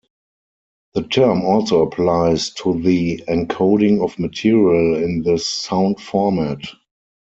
The 0.95 1.03
term 1.03 1.43
also 1.45 1.83
applies 1.83 2.49
to 2.55 2.73
the 2.81 3.23
encoding 3.27 4.03
of 4.03 4.17
material 4.17 4.95
in 4.95 5.21
this 5.21 5.45
sound 5.45 5.99
format. 5.99 6.63